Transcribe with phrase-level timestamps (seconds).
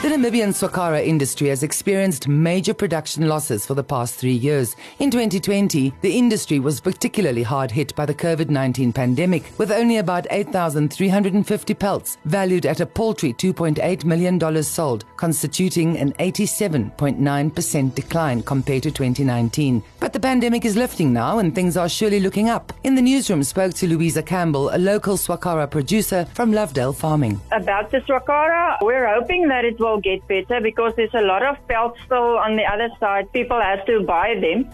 [0.00, 4.76] The Namibian Swakara industry has experienced major production losses for the past three years.
[5.00, 9.96] In 2020, the industry was particularly hard hit by the COVID 19 pandemic, with only
[9.96, 18.84] about 8,350 pelts, valued at a paltry $2.8 million sold, constituting an 87.9% decline compared
[18.84, 19.82] to 2019.
[19.98, 22.72] But the pandemic is lifting now and things are surely looking up.
[22.84, 27.40] In the newsroom, spoke to Louisa Campbell, a local Swakara producer from Lovedale Farming.
[27.50, 31.42] About the Swakara, we're hoping that it will will get better because there's a lot
[31.42, 33.32] of pelts still on the other side.
[33.32, 34.70] People have to buy them.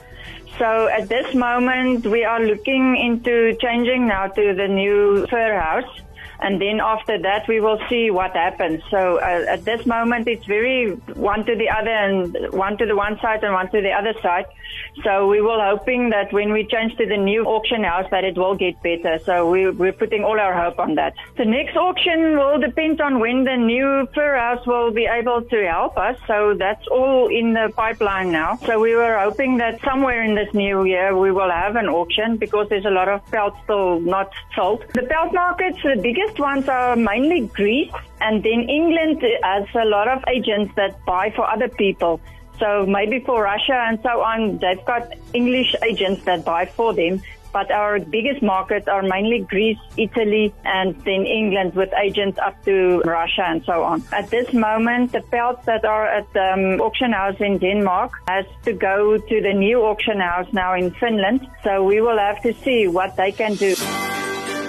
[0.58, 6.00] So at this moment, we are looking into changing now to the new fur house
[6.40, 8.82] and then after that we will see what happens.
[8.90, 12.96] So uh, at this moment it's very one to the other and one to the
[12.96, 14.46] one side and one to the other side.
[15.02, 18.36] So we will hoping that when we change to the new auction house that it
[18.36, 19.18] will get better.
[19.24, 21.14] So we, we're putting all our hope on that.
[21.36, 25.66] The next auction will depend on when the new fur house will be able to
[25.66, 26.16] help us.
[26.26, 28.56] So that's all in the pipeline now.
[28.66, 32.36] So we were hoping that somewhere in this new year we will have an auction
[32.36, 34.84] because there's a lot of pelts still not sold.
[34.94, 39.84] The pelt markets, the biggest biggest ones are mainly Greece, and then England has a
[39.84, 42.20] lot of agents that buy for other people.
[42.58, 47.20] So maybe for Russia and so on, they've got English agents that buy for them.
[47.52, 53.00] But our biggest markets are mainly Greece, Italy, and then England with agents up to
[53.04, 54.02] Russia and so on.
[54.12, 58.46] At this moment, the pelts that are at the um, auction house in Denmark has
[58.64, 61.46] to go to the new auction house now in Finland.
[61.62, 63.76] So we will have to see what they can do.